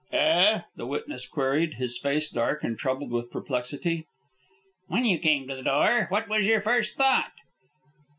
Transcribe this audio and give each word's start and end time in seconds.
"Eh?" 0.11 0.61
the 0.75 0.87
witness 0.87 1.27
queried, 1.27 1.75
his 1.75 1.95
face 1.99 2.27
dark 2.27 2.63
and 2.63 2.79
troubled 2.79 3.11
with 3.11 3.29
perplexity. 3.29 4.07
"When 4.87 5.05
you 5.05 5.19
came 5.19 5.47
to 5.47 5.55
the 5.55 5.61
door, 5.61 6.07
what 6.09 6.27
was 6.27 6.47
your 6.47 6.59
first 6.59 6.95
thought?" 6.97 7.33